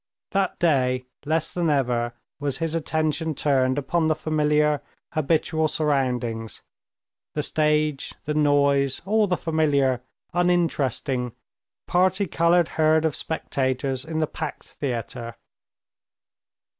[0.31, 4.81] That day less than ever was his attention turned upon the familiar,
[5.11, 6.63] habitual surroundings,
[7.35, 10.01] the stage, the noise, all the familiar,
[10.33, 11.33] uninteresting,
[11.85, 15.35] particolored herd of spectators in the packed theater.